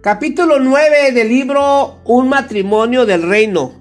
[0.00, 3.72] Capítulo 9 del libro Un matrimonio del reino.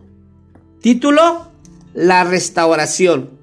[0.82, 1.52] Título
[1.94, 3.38] La restauración.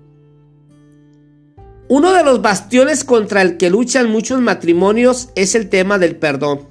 [1.87, 6.67] Uno de los bastiones contra el que luchan muchos matrimonios es el tema del perdón.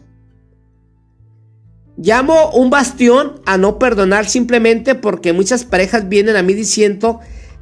[1.95, 7.21] Llamo un bastión a no perdonar simplemente porque muchas parejas vienen a mí diciendo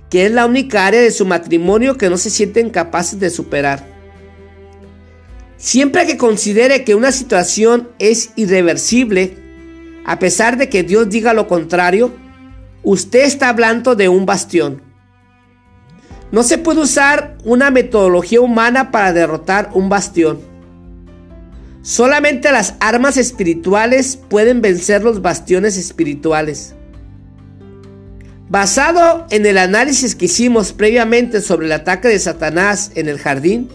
[0.10, 4.01] que es la única área de su matrimonio que no se sienten capaces de superar.
[5.62, 9.38] Siempre que considere que una situación es irreversible,
[10.08, 12.12] a pesar de que Dios diga lo contrario,
[12.82, 14.82] usted está hablando de un bastión.
[16.32, 20.40] No se puede usar una metodología humana para derrotar un bastión.
[21.84, 26.74] Solamente las armas espirituales pueden vencer los bastiones espirituales.
[28.50, 33.70] Basado en el análisis que hicimos previamente sobre el ataque de Satanás en el jardín,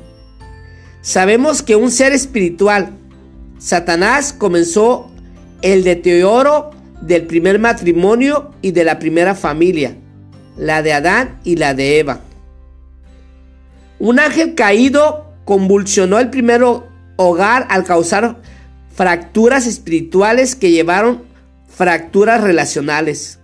[1.06, 2.90] Sabemos que un ser espiritual,
[3.60, 5.08] Satanás, comenzó
[5.62, 9.94] el deterioro del primer matrimonio y de la primera familia,
[10.56, 12.22] la de Adán y la de Eva.
[14.00, 16.64] Un ángel caído convulsionó el primer
[17.14, 18.38] hogar al causar
[18.92, 21.22] fracturas espirituales que llevaron
[21.68, 23.38] fracturas relacionales.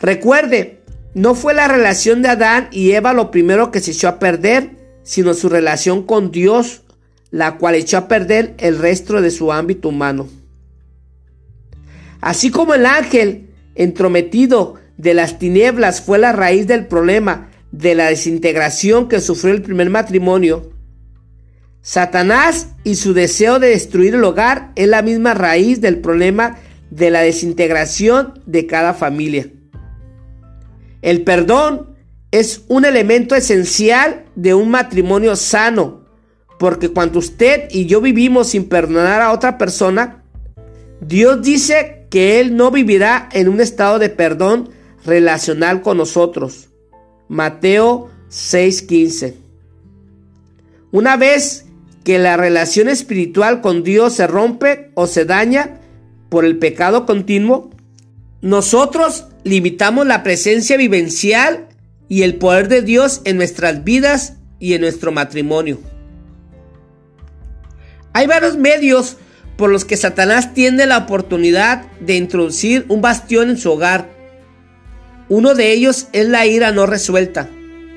[0.00, 0.82] Recuerde,
[1.14, 4.75] no fue la relación de Adán y Eva lo primero que se echó a perder,
[5.06, 6.82] sino su relación con Dios,
[7.30, 10.28] la cual echó a perder el resto de su ámbito humano.
[12.20, 18.08] Así como el ángel entrometido de las tinieblas fue la raíz del problema de la
[18.08, 20.72] desintegración que sufrió el primer matrimonio,
[21.86, 26.56] Satanás y su deseo de destruir el hogar es la misma raíz del problema
[26.90, 29.46] de la desintegración de cada familia.
[31.00, 31.95] El perdón
[32.30, 36.04] es un elemento esencial de un matrimonio sano,
[36.58, 40.24] porque cuando usted y yo vivimos sin perdonar a otra persona,
[41.00, 44.70] Dios dice que Él no vivirá en un estado de perdón
[45.04, 46.68] relacional con nosotros.
[47.28, 49.34] Mateo 6:15.
[50.92, 51.66] Una vez
[52.04, 55.80] que la relación espiritual con Dios se rompe o se daña
[56.28, 57.70] por el pecado continuo,
[58.40, 61.68] nosotros limitamos la presencia vivencial
[62.08, 65.80] y el poder de Dios en nuestras vidas y en nuestro matrimonio.
[68.12, 69.16] Hay varios medios
[69.56, 74.08] por los que Satanás tiene la oportunidad de introducir un bastión en su hogar.
[75.28, 77.48] Uno de ellos es la ira no resuelta.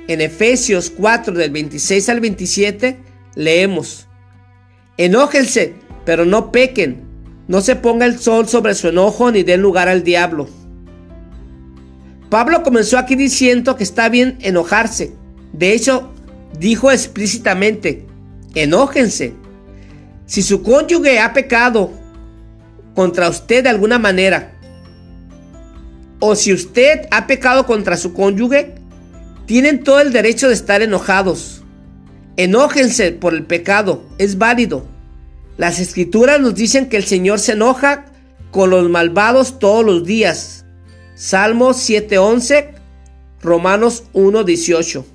[0.08, 2.98] En Efesios 4 del 26 al 27
[3.36, 4.08] leemos,
[4.98, 7.04] Enójense, pero no pequen,
[7.48, 10.50] no se ponga el sol sobre su enojo ni den lugar al diablo.
[12.30, 15.14] Pablo comenzó aquí diciendo que está bien enojarse.
[15.52, 16.12] De hecho,
[16.60, 18.06] dijo explícitamente,
[18.54, 19.34] enójense.
[20.26, 21.92] Si su cónyuge ha pecado
[22.94, 24.54] contra usted de alguna manera,
[26.20, 28.76] o si usted ha pecado contra su cónyuge,
[29.46, 31.64] tienen todo el derecho de estar enojados.
[32.38, 34.86] Enójense por el pecado, es válido.
[35.58, 38.06] Las escrituras nos dicen que el Señor se enoja
[38.52, 40.59] con los malvados todos los días.
[41.20, 42.70] Salmos 7:11,
[43.42, 45.06] Romanos 1:18.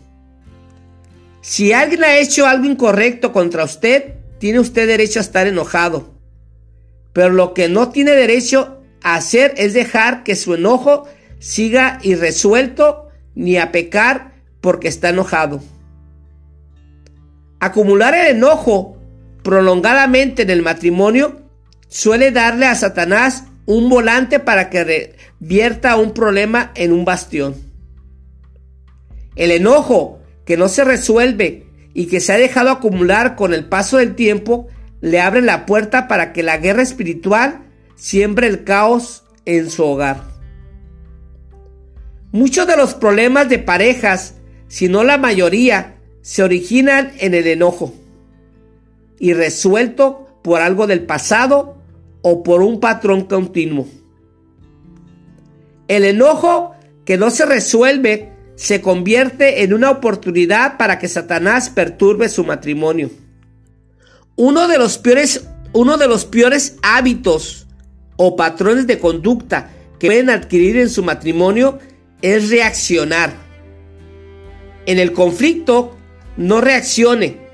[1.40, 6.12] Si alguien ha hecho algo incorrecto contra usted, tiene usted derecho a estar enojado.
[7.14, 13.08] Pero lo que no tiene derecho a hacer es dejar que su enojo siga irresuelto
[13.34, 15.62] ni a pecar porque está enojado.
[17.60, 18.98] Acumular el enojo
[19.42, 21.40] prolongadamente en el matrimonio
[21.88, 27.54] suele darle a Satanás un volante para que revierta un problema en un bastión.
[29.36, 33.98] El enojo que no se resuelve y que se ha dejado acumular con el paso
[33.98, 34.68] del tiempo
[35.00, 37.62] le abre la puerta para que la guerra espiritual
[37.94, 40.22] siembre el caos en su hogar.
[42.32, 44.34] Muchos de los problemas de parejas,
[44.66, 47.94] si no la mayoría, se originan en el enojo
[49.18, 51.78] y resuelto por algo del pasado
[52.26, 53.86] o por un patrón continuo.
[55.88, 56.74] El enojo
[57.04, 63.10] que no se resuelve se convierte en una oportunidad para que Satanás perturbe su matrimonio.
[64.36, 67.66] Uno de los peores, uno de los peores hábitos
[68.16, 71.78] o patrones de conducta que pueden adquirir en su matrimonio
[72.22, 73.34] es reaccionar.
[74.86, 75.94] En el conflicto,
[76.38, 77.44] no reaccione.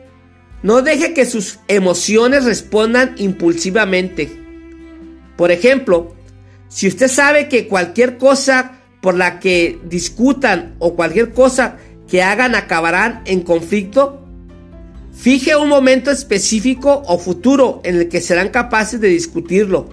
[0.63, 4.40] No deje que sus emociones respondan impulsivamente.
[5.41, 6.15] Por ejemplo,
[6.69, 12.55] si usted sabe que cualquier cosa por la que discutan o cualquier cosa que hagan
[12.55, 14.19] acabarán en conflicto,
[15.15, 19.89] Fije un momento específico o futuro en el que serán capaces de discutirlo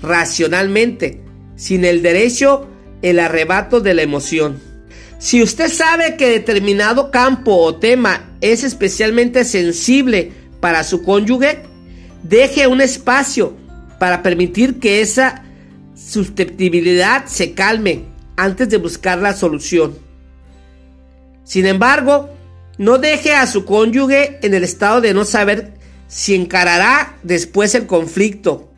[0.00, 1.20] racionalmente,
[1.56, 2.66] sin el derecho,
[3.02, 4.60] el arrebato de la emoción.
[5.18, 11.64] Si usted sabe que determinado campo o tema es especialmente sensible para su cónyuge,
[12.22, 13.65] deje un espacio
[13.98, 15.44] para permitir que esa
[15.94, 18.04] susceptibilidad se calme
[18.36, 19.96] antes de buscar la solución.
[21.44, 22.30] Sin embargo,
[22.78, 25.74] no deje a su cónyuge en el estado de no saber
[26.08, 28.72] si encarará después el conflicto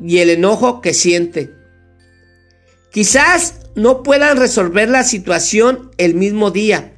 [0.00, 1.52] y el enojo que siente.
[2.90, 6.94] Quizás no puedan resolver la situación el mismo día,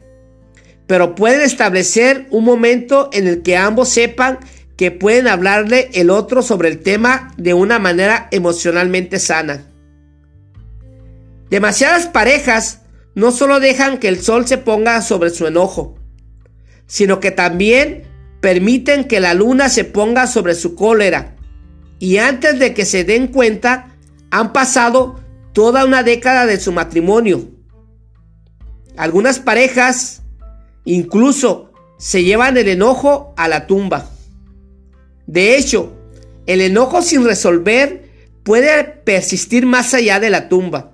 [0.87, 4.39] pero pueden establecer un momento en el que ambos sepan
[4.79, 9.65] que pueden hablarle el otro sobre el tema de una manera emocionalmente sana.
[11.51, 12.83] Demasiadas parejas
[13.17, 15.99] no solo dejan que el sol se ponga sobre su enojo,
[16.87, 18.05] sino que también
[18.41, 21.35] permiten que la luna se ponga sobre su cólera.
[21.99, 23.97] Y antes de que se den cuenta,
[24.31, 25.19] han pasado
[25.53, 27.49] toda una década de su matrimonio.
[28.97, 30.23] Algunas parejas
[30.85, 34.11] incluso se llevan el enojo a la tumba.
[35.29, 35.93] De hecho,
[36.47, 38.09] el enojo sin resolver
[38.43, 40.93] puede persistir más allá de la tumba.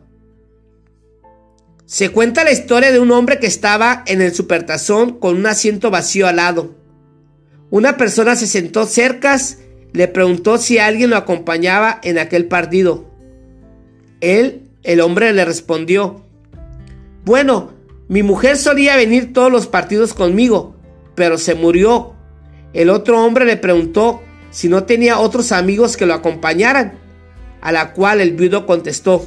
[1.87, 5.93] Se cuenta la historia de un hombre que estaba en el supertazón con un asiento
[5.93, 6.75] vacío al lado.
[7.71, 9.39] Una persona se sentó cerca,
[9.93, 13.09] le preguntó si alguien lo acompañaba en aquel partido.
[14.21, 16.25] Él, el hombre, le respondió,
[17.25, 17.73] bueno,
[18.09, 20.75] mi mujer solía venir todos los partidos conmigo,
[21.15, 22.14] pero se murió.
[22.75, 26.99] El otro hombre le preguntó si no tenía otros amigos que lo acompañaran,
[27.61, 29.25] a la cual el viudo contestó,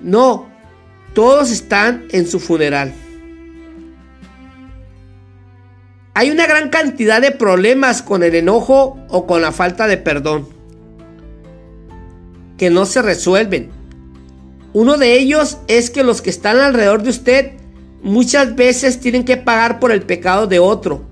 [0.00, 0.48] no,
[1.14, 2.92] todos están en su funeral.
[6.12, 10.48] Hay una gran cantidad de problemas con el enojo o con la falta de perdón
[12.56, 13.70] que no se resuelven.
[14.72, 17.52] Uno de ellos es que los que están alrededor de usted
[18.02, 21.04] muchas veces tienen que pagar por el pecado de otro,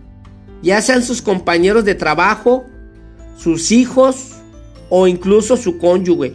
[0.62, 2.67] ya sean sus compañeros de trabajo,
[3.37, 4.37] sus hijos
[4.88, 6.35] o incluso su cónyuge.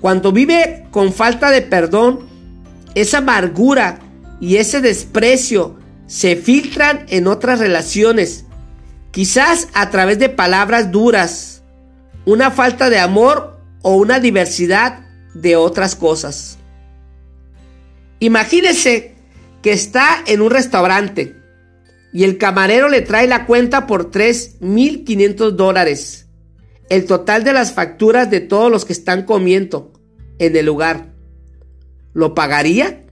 [0.00, 2.20] Cuando vive con falta de perdón,
[2.94, 3.98] esa amargura
[4.40, 8.44] y ese desprecio se filtran en otras relaciones,
[9.10, 11.62] quizás a través de palabras duras,
[12.24, 15.00] una falta de amor o una diversidad
[15.34, 16.58] de otras cosas.
[18.18, 19.14] Imagínese
[19.62, 21.39] que está en un restaurante
[22.12, 26.26] y el camarero le trae la cuenta por 3.500 dólares.
[26.88, 29.92] El total de las facturas de todos los que están comiendo
[30.38, 31.12] en el lugar.
[32.12, 33.04] ¿Lo pagaría?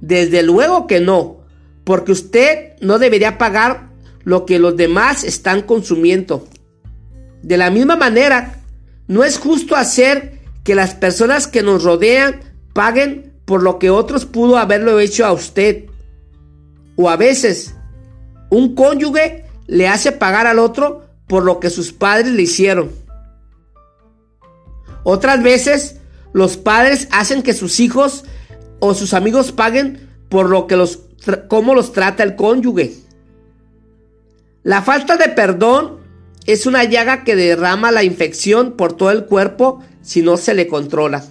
[0.00, 1.44] Desde luego que no,
[1.84, 3.90] porque usted no debería pagar
[4.24, 6.48] lo que los demás están consumiendo.
[7.42, 8.60] De la misma manera,
[9.06, 12.40] no es justo hacer que las personas que nos rodean
[12.72, 15.84] paguen por lo que otros pudo haberlo hecho a usted.
[16.96, 17.74] O a veces
[18.54, 22.92] un cónyuge le hace pagar al otro por lo que sus padres le hicieron.
[25.02, 25.96] Otras veces,
[26.32, 28.24] los padres hacen que sus hijos
[28.80, 31.00] o sus amigos paguen por lo que los
[31.48, 32.94] cómo los trata el cónyuge.
[34.62, 35.98] La falta de perdón
[36.46, 40.68] es una llaga que derrama la infección por todo el cuerpo si no se le
[40.68, 41.24] controla.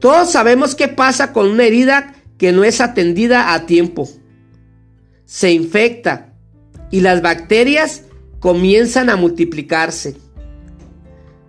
[0.00, 4.08] Todos sabemos qué pasa con una herida que no es atendida a tiempo
[5.24, 6.32] se infecta
[6.90, 8.02] y las bacterias
[8.40, 10.16] comienzan a multiplicarse.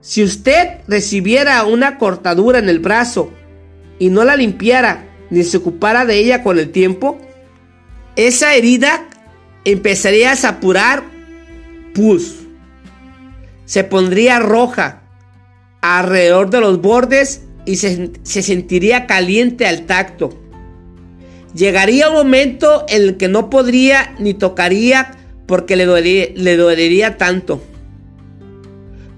[0.02, 3.32] Si usted recibiera una cortadura en el brazo
[4.00, 7.18] y no la limpiara ni se ocupara de ella con el tiempo,
[8.16, 9.08] esa herida
[9.66, 11.04] empezaría a sapurar
[11.94, 12.36] pus.
[13.66, 15.02] Se pondría roja
[15.82, 20.40] alrededor de los bordes y se, se sentiría caliente al tacto.
[21.56, 27.18] Llegaría un momento en el que no podría ni tocaría porque le dolería, le dolería
[27.18, 27.64] tanto.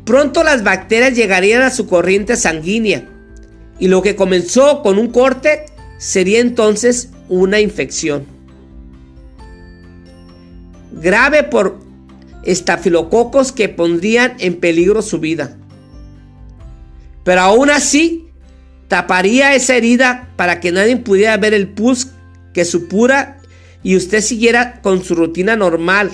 [0.05, 3.09] Pronto las bacterias llegarían a su corriente sanguínea
[3.79, 5.65] y lo que comenzó con un corte
[5.97, 8.25] sería entonces una infección.
[10.91, 11.79] Grave por
[12.43, 15.57] estafilococos que pondrían en peligro su vida.
[17.23, 18.27] Pero aún así,
[18.87, 22.09] taparía esa herida para que nadie pudiera ver el pus
[22.57, 23.37] que supura
[23.83, 26.09] y usted siguiera con su rutina normal.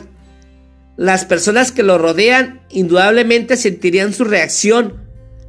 [0.97, 5.07] Las personas que lo rodean indudablemente sentirían su reacción,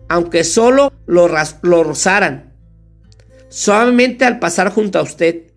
[0.09, 1.29] aunque solo lo,
[1.63, 2.53] lo rozaran,
[3.49, 5.51] suavemente al pasar junto a usted.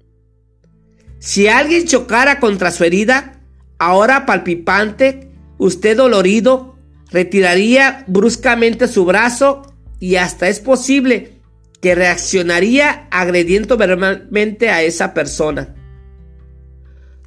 [1.19, 3.39] Si alguien chocara contra su herida,
[3.77, 5.29] ahora palpitante,
[5.59, 6.79] usted dolorido,
[7.11, 9.61] retiraría bruscamente su brazo
[9.99, 11.36] y hasta es posible
[11.81, 15.75] que reaccionaría agrediendo verbalmente a esa persona.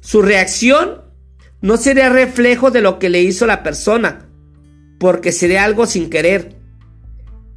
[0.01, 1.01] Su reacción
[1.61, 4.29] no sería reflejo de lo que le hizo la persona,
[4.99, 6.55] porque sería algo sin querer,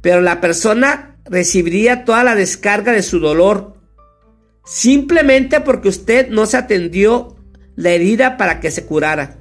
[0.01, 3.75] pero la persona recibiría toda la descarga de su dolor,
[4.63, 7.35] simplemente porque usted no se atendió
[7.75, 9.37] la herida para que se curara.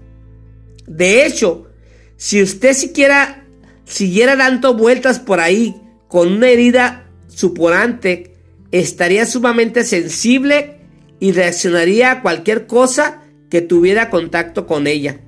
[0.86, 1.70] De hecho,
[2.16, 3.44] si usted siquiera
[3.84, 5.76] siguiera dando vueltas por ahí
[6.08, 7.03] con una herida
[7.34, 8.34] suporante,
[8.70, 10.78] estaría sumamente sensible
[11.20, 15.20] y reaccionaría a cualquier cosa que tuviera contacto con ella.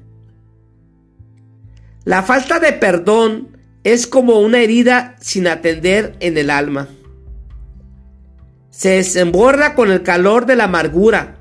[2.04, 6.88] La falta de perdón es como una herida sin atender en el alma.
[8.70, 11.36] Se desemborda con el calor de la amargura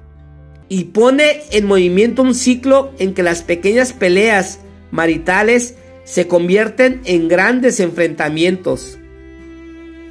[0.69, 4.59] y pone en movimiento un ciclo en que las pequeñas peleas
[4.91, 8.97] maritales se convierten en grandes enfrentamientos.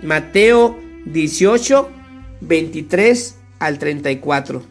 [0.04, 1.88] Mateo 18,
[2.42, 4.62] 23 al 34.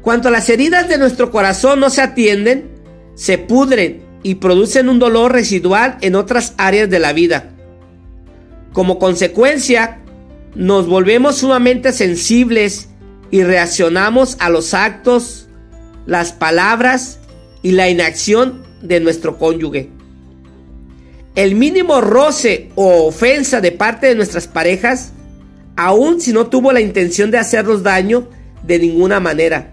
[0.00, 2.70] Cuando las heridas de nuestro corazón no se atienden,
[3.14, 7.50] se pudren y producen un dolor residual en otras áreas de la vida.
[8.72, 10.00] Como consecuencia,
[10.54, 12.88] nos volvemos sumamente sensibles
[13.30, 15.48] y reaccionamos a los actos,
[16.06, 17.18] las palabras
[17.62, 19.90] y la inacción de nuestro cónyuge.
[21.34, 25.12] El mínimo roce o ofensa de parte de nuestras parejas,
[25.76, 28.28] aun si no tuvo la intención de hacernos daño
[28.62, 29.72] de ninguna manera,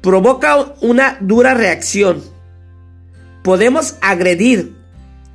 [0.00, 2.22] provoca una dura reacción.
[3.42, 4.74] Podemos agredir,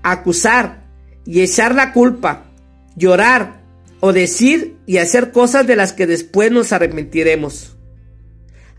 [0.01, 0.83] acusar
[1.25, 2.45] y echar la culpa,
[2.95, 3.61] llorar
[3.99, 7.75] o decir y hacer cosas de las que después nos arrepentiremos.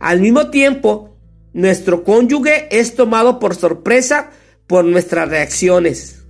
[0.00, 1.17] Al mismo tiempo,
[1.53, 4.31] nuestro cónyuge es tomado por sorpresa
[4.67, 6.24] por nuestras reacciones.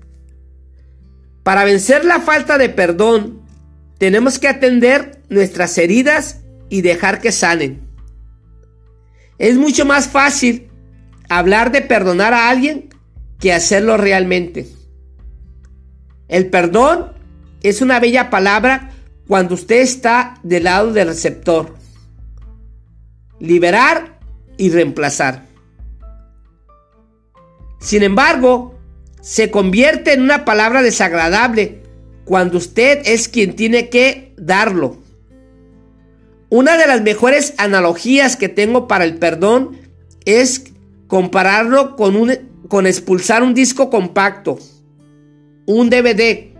[1.44, 3.42] Para vencer la falta de perdón,
[3.98, 7.86] tenemos que atender nuestras heridas y dejar que sanen.
[9.38, 10.70] Es mucho más fácil
[11.28, 12.88] hablar de perdonar a alguien
[13.38, 14.66] que hacerlo realmente.
[16.28, 17.12] El perdón
[17.62, 18.90] es una bella palabra
[19.28, 21.76] cuando usted está del lado del receptor.
[23.38, 24.18] Liberar
[24.56, 25.44] y reemplazar.
[27.80, 28.73] Sin embargo,
[29.24, 31.80] se convierte en una palabra desagradable
[32.26, 34.98] cuando usted es quien tiene que darlo.
[36.50, 39.78] Una de las mejores analogías que tengo para el perdón
[40.26, 40.64] es
[41.06, 42.32] compararlo con, un,
[42.68, 44.58] con expulsar un disco compacto,
[45.64, 46.52] un DVD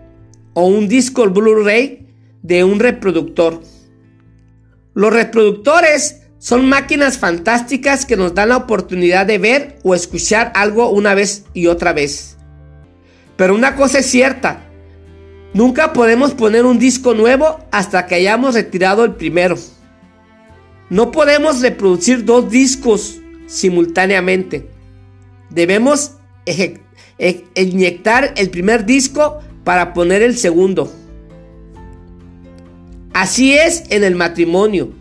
[0.53, 2.07] o un disco Blu-ray
[2.41, 3.61] de un reproductor.
[4.95, 10.89] Los reproductores son máquinas fantásticas que nos dan la oportunidad de ver o escuchar algo
[10.89, 12.34] una vez y otra vez.
[13.35, 14.61] Pero una cosa es cierta,
[15.53, 19.57] nunca podemos poner un disco nuevo hasta que hayamos retirado el primero.
[20.89, 24.69] No podemos reproducir dos discos simultáneamente.
[25.49, 26.13] Debemos
[27.55, 30.91] inyectar el primer disco para poner el segundo.
[33.13, 34.91] Así es en el matrimonio.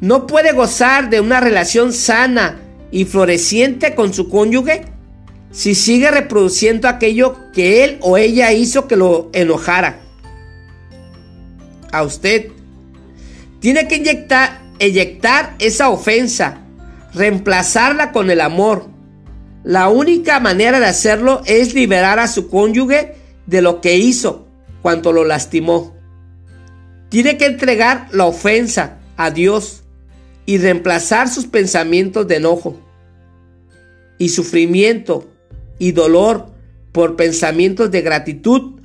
[0.00, 2.58] No puede gozar de una relación sana
[2.90, 4.86] y floreciente con su cónyuge
[5.50, 10.00] si sigue reproduciendo aquello que él o ella hizo que lo enojara.
[11.92, 12.52] A usted.
[13.58, 16.58] Tiene que inyectar, eyectar esa ofensa,
[17.12, 18.86] reemplazarla con el amor.
[19.64, 23.16] La única manera de hacerlo es liberar a su cónyuge
[23.46, 24.46] de lo que hizo
[24.82, 25.94] cuando lo lastimó.
[27.10, 29.82] Tiene que entregar la ofensa a Dios
[30.46, 32.80] y reemplazar sus pensamientos de enojo
[34.16, 35.28] y sufrimiento
[35.80, 36.52] y dolor
[36.92, 38.82] por pensamientos de gratitud,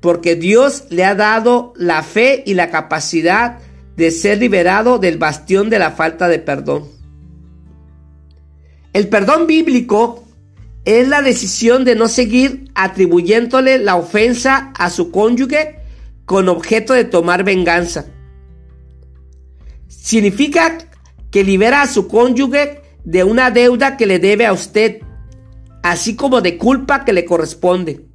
[0.00, 3.58] porque Dios le ha dado la fe y la capacidad
[3.96, 6.84] de ser liberado del bastión de la falta de perdón.
[8.92, 10.24] El perdón bíblico
[10.84, 15.76] es la decisión de no seguir atribuyéndole la ofensa a su cónyuge
[16.26, 18.04] con objeto de tomar venganza.
[19.88, 20.76] Significa
[21.30, 25.00] que libera a su cónyuge de una deuda que le debe a usted
[25.84, 28.06] así como de culpa que le corresponde.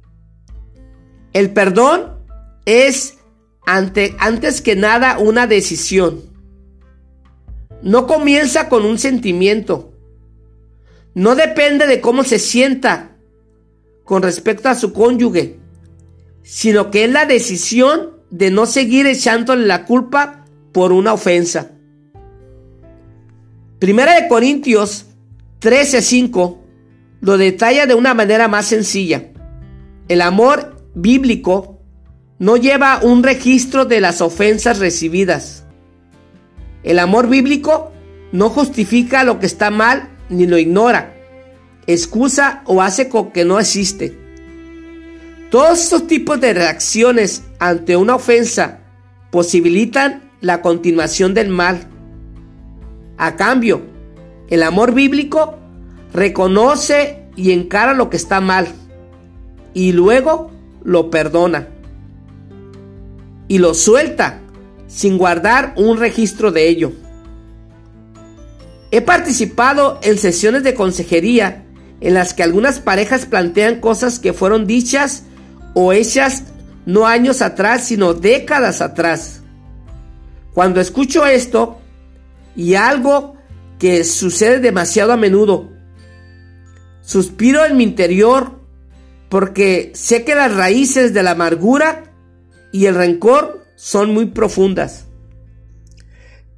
[1.32, 2.18] El perdón
[2.66, 3.18] es
[3.64, 6.20] ante, antes que nada una decisión.
[7.80, 9.92] No comienza con un sentimiento.
[11.14, 13.16] No depende de cómo se sienta
[14.02, 15.60] con respecto a su cónyuge,
[16.42, 21.70] sino que es la decisión de no seguir echándole la culpa por una ofensa.
[23.78, 25.06] Primera de Corintios
[25.60, 26.59] 13.5
[27.20, 29.30] lo detalla de una manera más sencilla.
[30.08, 31.80] El amor bíblico
[32.38, 35.64] no lleva un registro de las ofensas recibidas.
[36.82, 37.92] El amor bíblico
[38.32, 41.14] no justifica lo que está mal ni lo ignora,
[41.86, 44.18] excusa o hace con que no existe.
[45.50, 48.80] Todos estos tipos de reacciones ante una ofensa
[49.30, 51.88] posibilitan la continuación del mal.
[53.18, 53.82] A cambio,
[54.48, 55.59] el amor bíblico
[56.12, 58.68] reconoce y encara lo que está mal
[59.74, 60.50] y luego
[60.82, 61.68] lo perdona
[63.48, 64.40] y lo suelta
[64.86, 66.92] sin guardar un registro de ello.
[68.90, 71.64] He participado en sesiones de consejería
[72.00, 75.24] en las que algunas parejas plantean cosas que fueron dichas
[75.74, 76.44] o hechas
[76.86, 79.42] no años atrás, sino décadas atrás.
[80.54, 81.78] Cuando escucho esto
[82.56, 83.36] y algo
[83.78, 85.69] que sucede demasiado a menudo,
[87.10, 88.60] suspiro en mi interior
[89.28, 92.04] porque sé que las raíces de la amargura
[92.70, 95.06] y el rencor son muy profundas.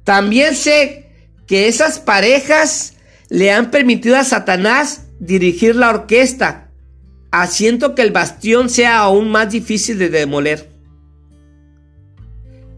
[0.03, 1.09] También sé
[1.47, 2.93] que esas parejas
[3.29, 6.69] le han permitido a Satanás dirigir la orquesta,
[7.31, 10.69] haciendo que el bastión sea aún más difícil de demoler.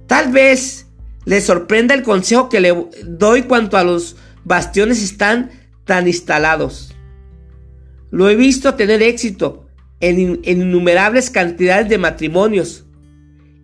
[0.07, 0.87] Tal vez
[1.25, 4.15] le sorprenda el consejo que le doy cuanto a los
[4.45, 5.51] bastiones están
[5.83, 6.94] tan instalados.
[8.15, 9.67] Lo he visto tener éxito
[9.99, 12.85] en, innumerables cantidades de matrimonios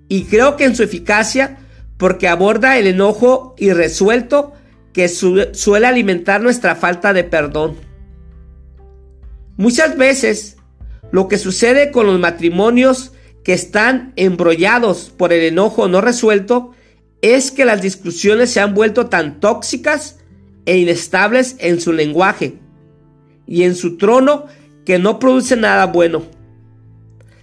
[0.10, 1.60] y creo que en su eficacia
[1.96, 4.52] porque aborda el enojo irresuelto
[4.92, 7.78] que suele alimentar nuestra falta de perdón.
[9.56, 10.58] Muchas veces
[11.14, 13.14] lo que sucede con los matrimonios
[13.46, 16.74] que están embrollados por el enojo no resuelto
[17.22, 20.20] es que las discusiones se han vuelto tan tóxicas
[20.66, 22.61] e inestables en su lenguaje
[23.46, 24.46] y en su trono
[24.86, 26.24] que no producen nada bueno,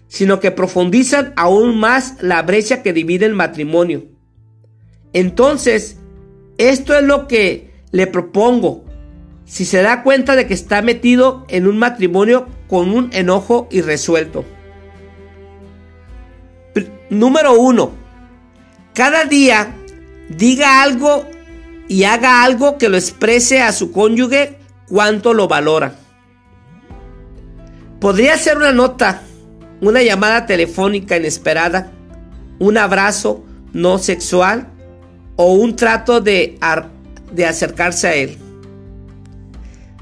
[0.08, 4.04] sino que profundizan aún más la brecha que divide el matrimonio.
[5.12, 5.98] Entonces,
[6.58, 8.84] esto es lo que le propongo.
[9.44, 14.44] Si se da cuenta de que está metido en un matrimonio con un enojo irresuelto.
[17.10, 17.92] Número uno.
[18.94, 19.74] Cada día
[20.28, 21.24] diga algo
[21.88, 24.57] y haga algo que lo exprese a su cónyuge
[24.88, 25.94] cuánto lo valora.
[28.00, 29.22] Podría ser una nota,
[29.80, 31.90] una llamada telefónica inesperada,
[32.58, 34.68] un abrazo no sexual
[35.36, 36.58] o un trato de,
[37.32, 38.38] de acercarse a Él.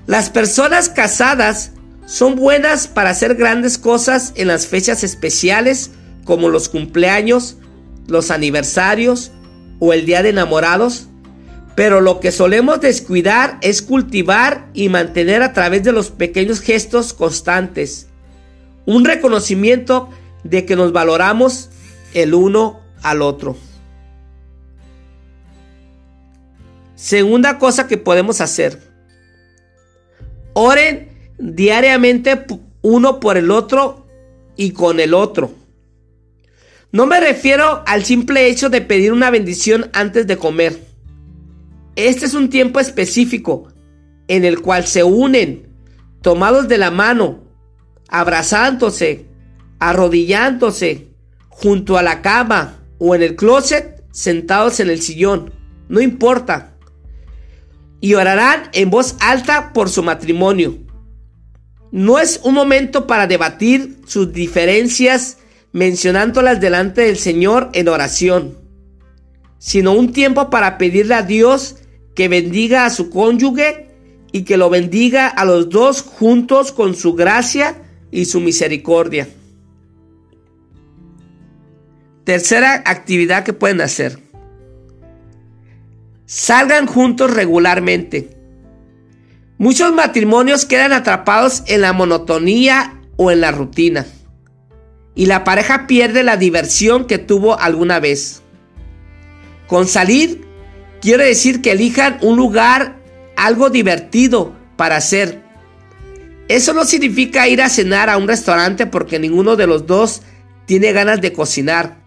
[0.06, 1.72] Las personas casadas
[2.06, 5.90] son buenas para hacer grandes cosas en las fechas especiales
[6.24, 7.56] como los cumpleaños,
[8.06, 9.32] los aniversarios
[9.80, 11.08] o el día de enamorados,
[11.76, 17.12] pero lo que solemos descuidar es cultivar y mantener a través de los pequeños gestos
[17.12, 18.08] constantes
[18.86, 20.08] un reconocimiento
[20.42, 21.68] de que nos valoramos
[22.14, 23.56] el uno al otro.
[26.94, 28.80] Segunda cosa que podemos hacer.
[30.54, 32.46] Oren diariamente
[32.80, 34.06] uno por el otro
[34.56, 35.52] y con el otro.
[36.90, 40.95] No me refiero al simple hecho de pedir una bendición antes de comer.
[41.96, 43.68] Este es un tiempo específico
[44.28, 45.68] en el cual se unen,
[46.20, 47.44] tomados de la mano,
[48.08, 49.26] abrazándose,
[49.78, 51.08] arrodillándose,
[51.48, 55.52] junto a la cama o en el closet, sentados en el sillón.
[55.88, 56.76] No importa
[58.00, 60.78] y orarán en voz alta por su matrimonio.
[61.92, 65.38] No es un momento para debatir sus diferencias
[65.72, 68.58] mencionándolas delante del Señor en oración,
[69.58, 71.76] sino un tiempo para pedirle a Dios
[72.16, 73.86] que bendiga a su cónyuge
[74.32, 77.76] y que lo bendiga a los dos juntos con su gracia
[78.10, 79.28] y su misericordia.
[82.24, 84.18] Tercera actividad que pueden hacer.
[86.24, 88.30] Salgan juntos regularmente.
[89.58, 94.06] Muchos matrimonios quedan atrapados en la monotonía o en la rutina.
[95.14, 98.42] Y la pareja pierde la diversión que tuvo alguna vez.
[99.66, 100.45] Con salir,
[101.00, 102.96] quiero decir que elijan un lugar
[103.36, 105.42] algo divertido para hacer.
[106.48, 110.22] Eso no significa ir a cenar a un restaurante porque ninguno de los dos
[110.66, 111.98] tiene ganas de cocinar.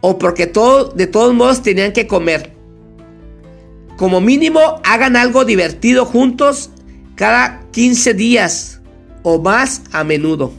[0.00, 2.52] O porque de todos modos tenían que comer.
[3.96, 6.70] Como mínimo, hagan algo divertido juntos
[7.14, 8.80] cada 15 días
[9.22, 10.52] o más a menudo.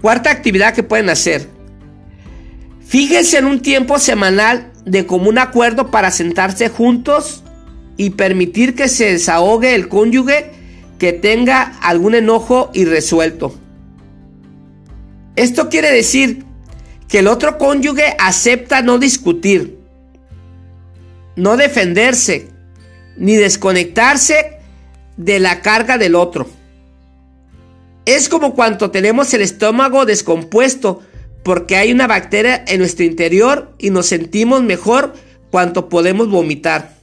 [0.00, 1.48] Cuarta actividad que pueden hacer.
[2.86, 7.44] Fíjense en un tiempo semanal de común acuerdo para sentarse juntos
[7.96, 10.52] y permitir que se desahogue el cónyuge
[10.98, 13.54] que tenga algún enojo irresuelto.
[15.36, 16.44] Esto quiere decir
[17.06, 19.78] que el otro cónyuge acepta no discutir,
[21.36, 22.48] no defenderse,
[23.16, 24.58] ni desconectarse
[25.16, 26.48] de la carga del otro.
[28.06, 31.02] Es como cuando tenemos el estómago descompuesto
[31.42, 35.14] porque hay una bacteria en nuestro interior y nos sentimos mejor
[35.50, 36.98] cuando podemos vomitar.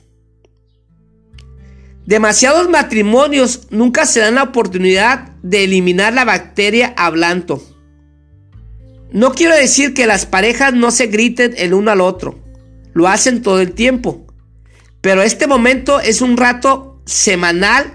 [2.05, 7.63] Demasiados matrimonios nunca se dan la oportunidad de eliminar la bacteria hablando.
[9.11, 12.37] No quiero decir que las parejas no se griten el uno al otro,
[12.93, 14.27] lo hacen todo el tiempo,
[15.01, 17.91] pero este momento es un rato semanal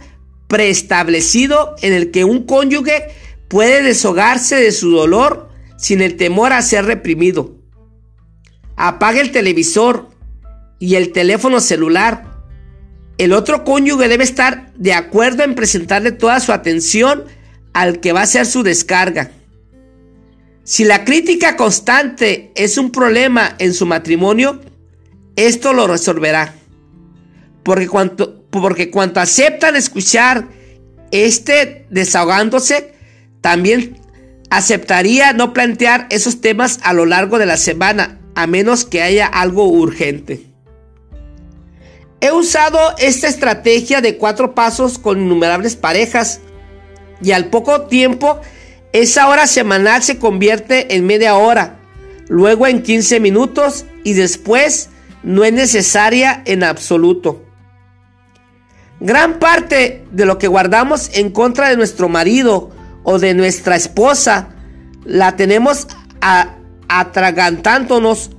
[0.48, 3.05] preestablecido en el que un cónyuge
[3.48, 5.49] puede deshogarse de su dolor
[5.80, 7.56] sin el temor a ser reprimido.
[8.76, 10.10] Apague el televisor
[10.78, 12.24] y el teléfono celular.
[13.16, 17.24] El otro cónyuge debe estar de acuerdo en presentarle toda su atención
[17.72, 19.30] al que va a ser su descarga.
[20.64, 24.60] Si la crítica constante es un problema en su matrimonio,
[25.34, 26.54] esto lo resolverá.
[27.62, 30.48] Porque cuando, porque cuando aceptan escuchar
[31.10, 32.94] este desahogándose,
[33.40, 33.99] también
[34.50, 39.26] aceptaría no plantear esos temas a lo largo de la semana, a menos que haya
[39.26, 40.46] algo urgente.
[42.20, 46.40] He usado esta estrategia de cuatro pasos con innumerables parejas
[47.22, 48.40] y al poco tiempo
[48.92, 51.78] esa hora semanal se convierte en media hora,
[52.28, 54.90] luego en 15 minutos y después
[55.22, 57.42] no es necesaria en absoluto.
[58.98, 62.70] Gran parte de lo que guardamos en contra de nuestro marido
[63.02, 64.48] o de nuestra esposa
[65.04, 65.86] la tenemos
[66.88, 68.30] atragantándonos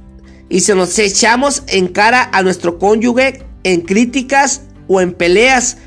[0.50, 5.78] y se nos echamos en cara a nuestro cónyuge en críticas o en peleas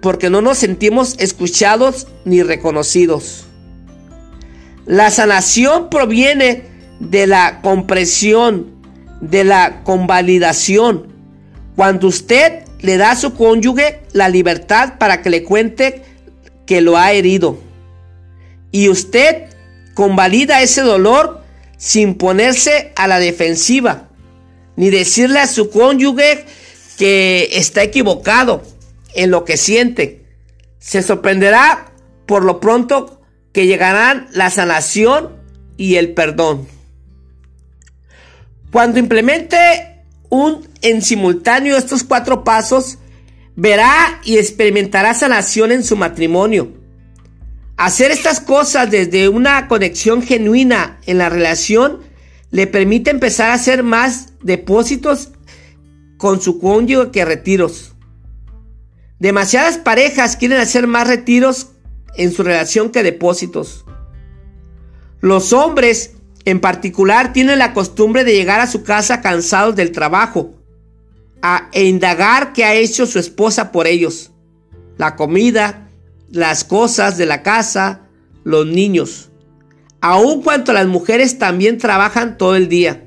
[0.00, 3.44] porque no nos sentimos escuchados ni reconocidos.
[4.86, 6.64] La sanación proviene
[6.98, 8.66] de la compresión,
[9.20, 11.06] de la convalidación.
[11.76, 16.02] Cuando usted le da a su cónyuge la libertad para que le cuente
[16.66, 17.58] que lo ha herido.
[18.72, 19.44] Y usted
[19.94, 21.42] convalida ese dolor
[21.76, 24.08] sin ponerse a la defensiva,
[24.76, 26.44] ni decirle a su cónyuge
[26.98, 28.62] que está equivocado
[29.14, 30.24] en lo que siente.
[30.78, 31.92] Se sorprenderá
[32.26, 33.20] por lo pronto
[33.52, 35.36] que llegarán la sanación
[35.76, 36.66] y el perdón.
[38.70, 39.58] Cuando implemente
[40.30, 42.98] un en simultáneo estos cuatro pasos,
[43.54, 46.72] verá y experimentará sanación en su matrimonio.
[47.82, 51.98] Hacer estas cosas desde una conexión genuina en la relación
[52.52, 55.30] le permite empezar a hacer más depósitos
[56.16, 57.96] con su cónyuge que retiros.
[59.18, 61.72] Demasiadas parejas quieren hacer más retiros
[62.16, 63.84] en su relación que depósitos.
[65.20, 66.12] Los hombres
[66.44, 70.54] en particular tienen la costumbre de llegar a su casa cansados del trabajo
[71.42, 74.30] a, e indagar qué ha hecho su esposa por ellos.
[74.98, 75.88] La comida,
[76.32, 78.08] las cosas de la casa,
[78.42, 79.30] los niños.
[80.00, 83.04] Aun cuanto las mujeres también trabajan todo el día.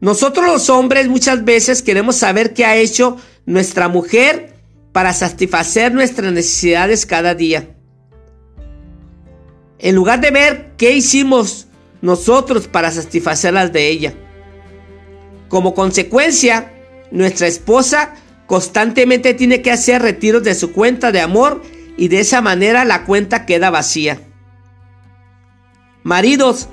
[0.00, 4.54] Nosotros los hombres muchas veces queremos saber qué ha hecho nuestra mujer
[4.92, 7.74] para satisfacer nuestras necesidades cada día
[9.84, 11.66] en lugar de ver qué hicimos
[12.00, 14.14] nosotros para satisfacer las de ella.
[15.48, 16.72] Como consecuencia,
[17.10, 18.14] nuestra esposa
[18.46, 21.62] constantemente tiene que hacer retiros de su cuenta de amor
[21.96, 24.20] y de esa manera la cuenta queda vacía.
[26.02, 26.68] Maridos,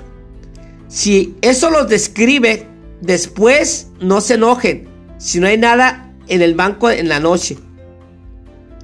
[0.88, 2.66] si eso los describe,
[3.00, 7.56] después no se enojen si no hay nada en el banco en la noche.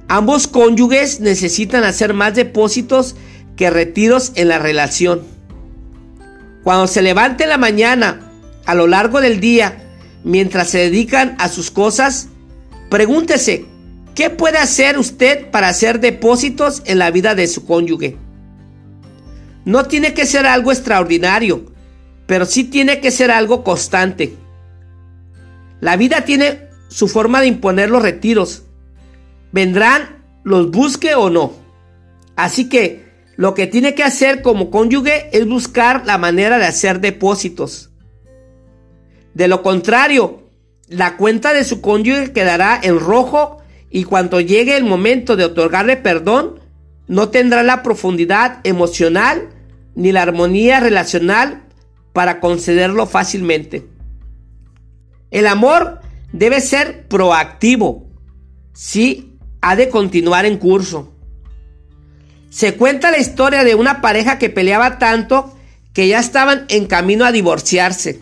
[0.07, 3.15] Ambos cónyuges necesitan hacer más depósitos
[3.55, 5.23] que retiros en la relación.
[6.63, 8.31] Cuando se levante la mañana,
[8.65, 9.83] a lo largo del día,
[10.23, 12.29] mientras se dedican a sus cosas,
[12.89, 13.65] pregúntese,
[14.15, 18.17] ¿qué puede hacer usted para hacer depósitos en la vida de su cónyuge?
[19.65, 21.65] No tiene que ser algo extraordinario,
[22.25, 24.35] pero sí tiene que ser algo constante.
[25.81, 28.63] La vida tiene su forma de imponer los retiros.
[29.51, 31.53] Vendrán, los busque o no.
[32.35, 36.99] Así que lo que tiene que hacer como cónyuge es buscar la manera de hacer
[36.99, 37.89] depósitos.
[39.33, 40.49] De lo contrario,
[40.87, 43.58] la cuenta de su cónyuge quedará en rojo
[43.91, 46.59] y cuando llegue el momento de otorgarle perdón,
[47.07, 49.49] no tendrá la profundidad emocional
[49.95, 51.63] ni la armonía relacional
[52.13, 53.87] para concederlo fácilmente.
[55.31, 58.07] El amor debe ser proactivo.
[58.73, 61.13] si ha de continuar en curso.
[62.49, 65.53] Se cuenta la historia de una pareja que peleaba tanto
[65.91, 68.21] que ya estaban en camino a divorciarse.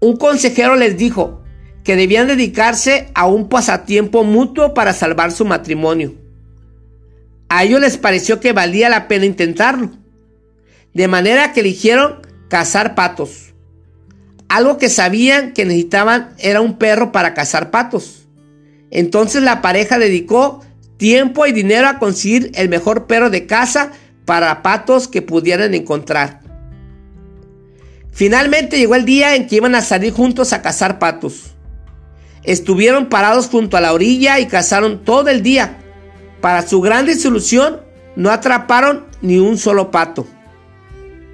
[0.00, 1.41] Un consejero les dijo
[1.84, 6.14] que debían dedicarse a un pasatiempo mutuo para salvar su matrimonio.
[7.48, 9.90] A ellos les pareció que valía la pena intentarlo,
[10.94, 13.52] de manera que eligieron cazar patos.
[14.48, 18.26] Algo que sabían que necesitaban era un perro para cazar patos.
[18.90, 20.62] Entonces la pareja dedicó
[20.98, 23.92] tiempo y dinero a conseguir el mejor perro de caza
[24.24, 26.40] para patos que pudieran encontrar.
[28.12, 31.54] Finalmente llegó el día en que iban a salir juntos a cazar patos.
[32.42, 35.78] Estuvieron parados junto a la orilla y cazaron todo el día.
[36.40, 37.80] Para su gran desilusión,
[38.16, 40.26] no atraparon ni un solo pato.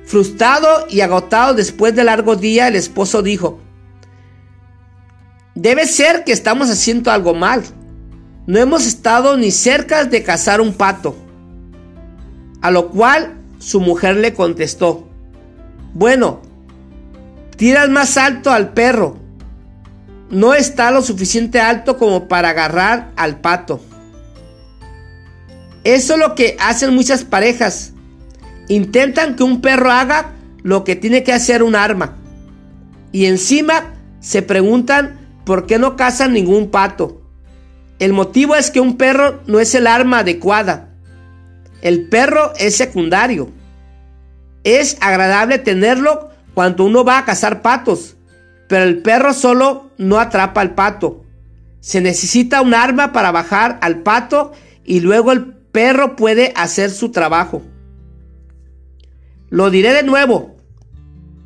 [0.04, 3.60] Frustrado y agotado después del largo día, el esposo dijo,
[5.54, 7.62] Debe ser que estamos haciendo algo mal.
[8.46, 11.16] No hemos estado ni cerca de cazar un pato.
[12.60, 15.08] A lo cual su mujer le contestó,
[15.94, 16.42] Bueno,
[17.58, 19.17] Tiras más alto al perro.
[20.30, 23.80] No está lo suficiente alto como para agarrar al pato.
[25.84, 27.92] Eso es lo que hacen muchas parejas.
[28.68, 32.18] Intentan que un perro haga lo que tiene que hacer un arma.
[33.10, 37.22] Y encima se preguntan por qué no cazan ningún pato.
[37.98, 40.90] El motivo es que un perro no es el arma adecuada.
[41.80, 43.50] El perro es secundario.
[44.62, 48.17] Es agradable tenerlo cuando uno va a cazar patos,
[48.68, 51.24] pero el perro solo no atrapa al pato.
[51.80, 54.52] Se necesita un arma para bajar al pato
[54.84, 57.62] y luego el perro puede hacer su trabajo.
[59.48, 60.56] Lo diré de nuevo.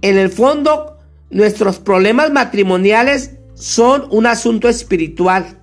[0.00, 0.98] En el fondo,
[1.30, 5.62] nuestros problemas matrimoniales son un asunto espiritual.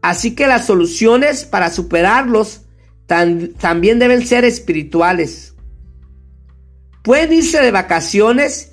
[0.00, 2.62] Así que las soluciones para superarlos
[3.06, 5.54] también deben ser espirituales.
[7.02, 8.71] Pueden irse de vacaciones,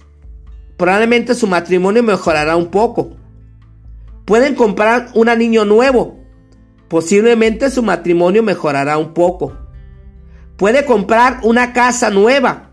[0.80, 3.12] probablemente su matrimonio mejorará un poco.
[4.24, 6.18] Pueden comprar un anillo nuevo,
[6.88, 9.58] posiblemente su matrimonio mejorará un poco.
[10.56, 12.72] Puede comprar una casa nueva,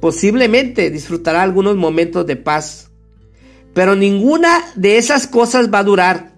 [0.00, 2.90] posiblemente disfrutará algunos momentos de paz.
[3.72, 6.34] Pero ninguna de esas cosas va a durar,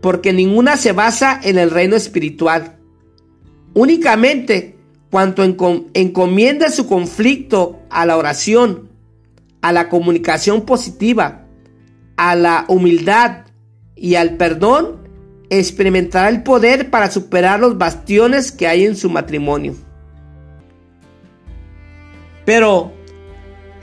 [0.00, 2.78] porque ninguna se basa en el reino espiritual.
[3.74, 4.76] Únicamente
[5.10, 8.89] cuanto encomienda su conflicto a la oración,
[9.62, 11.46] a la comunicación positiva,
[12.16, 13.44] a la humildad
[13.94, 15.08] y al perdón,
[15.50, 19.74] experimentará el poder para superar los bastiones que hay en su matrimonio.
[22.44, 22.92] Pero,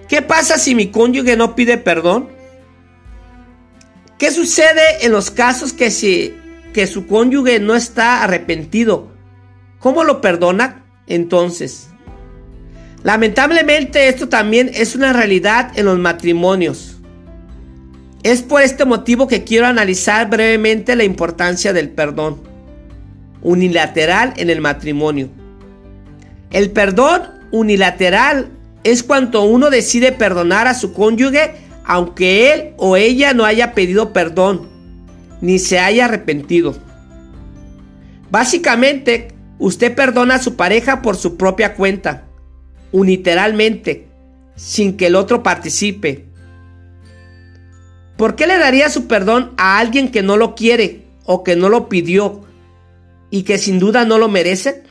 [0.07, 2.29] ¿qué pasa si mi cónyuge no pide perdón?
[4.17, 6.33] ¿Qué sucede en los casos que, si,
[6.73, 9.11] que su cónyuge no está arrepentido?
[9.79, 10.85] ¿Cómo lo perdona?
[11.05, 11.89] Entonces,
[13.03, 16.97] lamentablemente esto también es una realidad en los matrimonios.
[18.23, 22.41] Es por este motivo que quiero analizar brevemente la importancia del perdón
[23.41, 25.29] unilateral en el matrimonio.
[26.49, 28.49] El perdón unilateral
[28.83, 31.51] es cuando uno decide perdonar a su cónyuge
[31.85, 34.67] aunque él o ella no haya pedido perdón
[35.39, 36.75] ni se haya arrepentido.
[38.29, 42.25] Básicamente, Usted perdona a su pareja por su propia cuenta,
[42.91, 44.07] unilateralmente,
[44.55, 46.25] sin que el otro participe.
[48.17, 51.69] ¿Por qué le daría su perdón a alguien que no lo quiere o que no
[51.69, 52.41] lo pidió
[53.29, 54.83] y que sin duda no lo merece?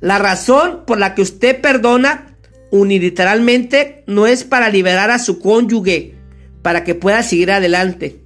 [0.00, 2.36] La razón por la que usted perdona
[2.70, 6.14] unilateralmente no es para liberar a su cónyuge
[6.62, 8.20] para que pueda seguir adelante,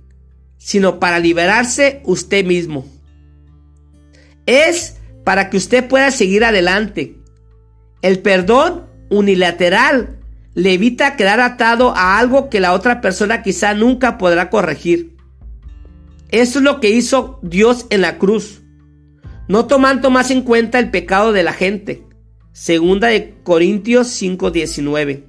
[0.59, 2.85] sino para liberarse usted mismo
[4.47, 7.17] es para que usted pueda seguir adelante.
[8.03, 10.17] El perdón unilateral
[10.55, 15.17] le evita quedar atado a algo que la otra persona quizá nunca podrá corregir.
[16.31, 18.63] Eso es lo que hizo Dios en la cruz,
[19.49, 22.05] no tomando más en cuenta el pecado de la gente.
[22.53, 25.25] Segunda de Corintios 5:19.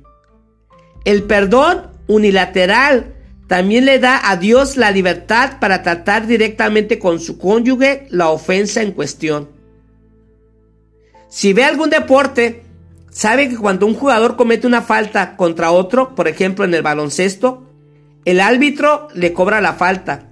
[1.04, 3.14] El perdón unilateral
[3.48, 8.82] también le da a Dios la libertad para tratar directamente con su cónyuge la ofensa
[8.82, 9.57] en cuestión.
[11.30, 12.64] Si ve algún deporte,
[13.10, 17.64] sabe que cuando un jugador comete una falta contra otro, por ejemplo en el baloncesto,
[18.26, 20.30] el árbitro le cobra la falta.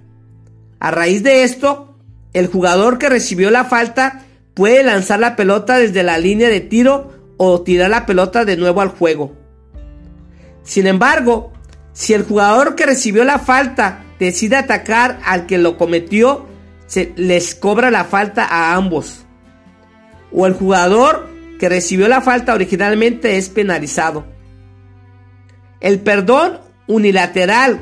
[0.80, 1.96] A raíz de esto,
[2.32, 7.12] el jugador que recibió la falta puede lanzar la pelota desde la línea de tiro
[7.36, 9.34] o tirar la pelota de nuevo al juego.
[10.62, 11.52] Sin embargo,
[11.92, 16.46] si el jugador que recibió la falta decide atacar al que lo cometió,
[16.86, 19.25] se les cobra la falta a ambos.
[20.36, 21.26] O el jugador
[21.58, 24.26] que recibió la falta originalmente es penalizado.
[25.80, 27.80] El perdón unilateral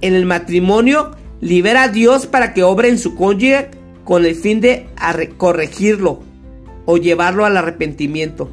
[0.00, 3.70] en el matrimonio libera a Dios para que obre en su cónyuge
[4.04, 4.88] con el fin de
[5.36, 6.20] corregirlo
[6.86, 8.50] o llevarlo al arrepentimiento.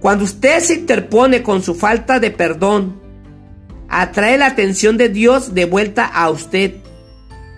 [0.00, 3.00] Cuando usted se interpone con su falta de perdón,
[3.88, 6.76] atrae la atención de Dios de vuelta a usted.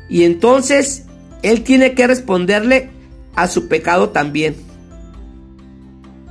[0.08, 1.04] Y entonces
[1.42, 2.90] Él tiene que responderle
[3.36, 4.56] a su pecado también.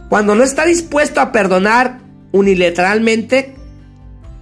[0.09, 1.99] Cuando no está dispuesto a perdonar
[2.31, 3.55] unilateralmente,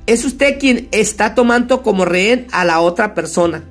[0.08, 3.63] es usted quien está tomando como rehén a la otra persona.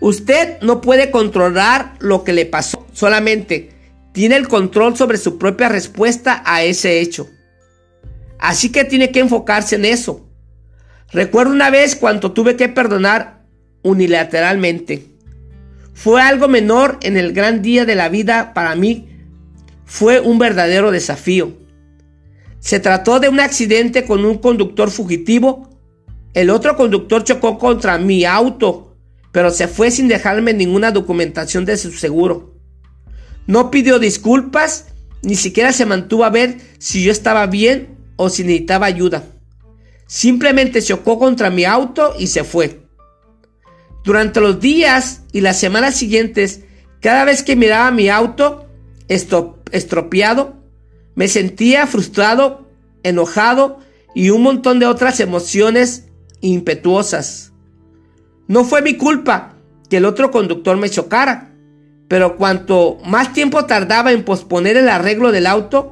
[0.00, 3.80] Usted no puede controlar lo que le pasó, solamente
[4.12, 7.28] tiene el control sobre su propia respuesta a ese hecho.
[8.38, 10.26] Así que tiene que enfocarse en eso.
[11.12, 13.44] Recuerdo una vez cuando tuve que perdonar
[13.82, 15.09] unilateralmente.
[15.94, 19.08] Fue algo menor en el gran día de la vida para mí.
[19.84, 21.56] Fue un verdadero desafío.
[22.58, 25.68] Se trató de un accidente con un conductor fugitivo.
[26.34, 28.96] El otro conductor chocó contra mi auto,
[29.32, 32.54] pero se fue sin dejarme ninguna documentación de su seguro.
[33.46, 34.86] No pidió disculpas,
[35.22, 39.24] ni siquiera se mantuvo a ver si yo estaba bien o si necesitaba ayuda.
[40.06, 42.80] Simplemente chocó contra mi auto y se fue.
[44.04, 46.62] Durante los días y las semanas siguientes,
[47.00, 48.66] cada vez que miraba mi auto
[49.08, 50.56] estropeado,
[51.14, 52.68] me sentía frustrado,
[53.02, 53.78] enojado
[54.14, 56.08] y un montón de otras emociones
[56.40, 57.52] impetuosas.
[58.48, 59.56] No fue mi culpa
[59.88, 61.52] que el otro conductor me chocara,
[62.08, 65.90] pero cuanto más tiempo tardaba en posponer el arreglo del auto,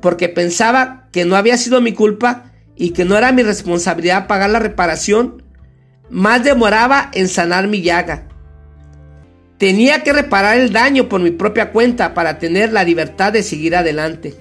[0.00, 4.50] porque pensaba que no había sido mi culpa y que no era mi responsabilidad pagar
[4.50, 5.42] la reparación,
[6.10, 8.24] más demoraba en sanar mi llaga.
[9.58, 13.76] Tenía que reparar el daño por mi propia cuenta para tener la libertad de seguir
[13.76, 14.34] adelante.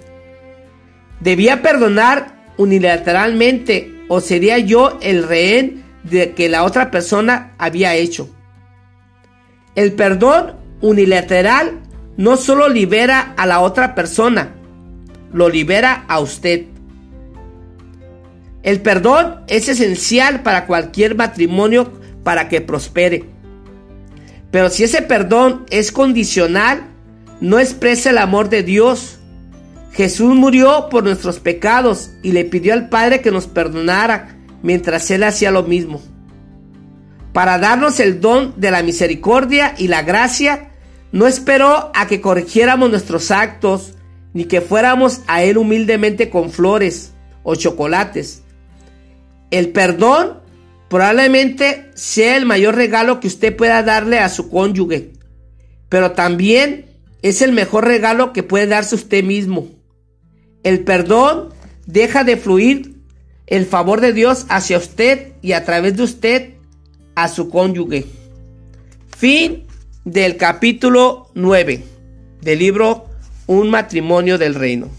[1.19, 8.29] Debía perdonar unilateralmente o sería yo el rehén de que la otra persona había hecho.
[9.75, 11.79] El perdón unilateral
[12.17, 14.55] no solo libera a la otra persona,
[15.31, 16.65] lo libera a usted.
[18.63, 21.91] El perdón es esencial para cualquier matrimonio
[22.23, 23.25] para que prospere.
[24.51, 26.83] Pero si ese perdón es condicional,
[27.39, 29.19] no expresa el amor de Dios.
[29.93, 35.23] Jesús murió por nuestros pecados y le pidió al Padre que nos perdonara mientras Él
[35.23, 36.01] hacía lo mismo.
[37.33, 40.71] Para darnos el don de la misericordia y la gracia,
[41.11, 43.93] no esperó a que corrigiéramos nuestros actos
[44.33, 48.43] ni que fuéramos a Él humildemente con flores o chocolates.
[49.51, 50.39] El perdón
[50.89, 55.11] probablemente sea el mayor regalo que usted pueda darle a su cónyuge,
[55.87, 56.85] pero también
[57.21, 59.67] es el mejor regalo que puede darse usted mismo.
[60.63, 61.49] El perdón
[61.85, 62.95] deja de fluir
[63.47, 66.53] el favor de Dios hacia usted y a través de usted
[67.15, 68.05] a su cónyuge.
[69.17, 69.65] Fin
[70.05, 71.83] del capítulo 9
[72.41, 73.05] del libro
[73.47, 74.98] un matrimonio del reino.